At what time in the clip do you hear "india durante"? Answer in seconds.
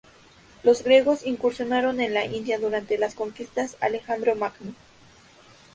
2.25-2.97